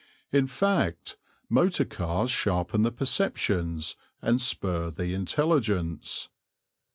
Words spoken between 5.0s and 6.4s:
intelligence.